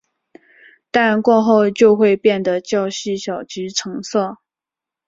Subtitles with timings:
[0.89, 4.39] 但过后就会变得较细小及沉色。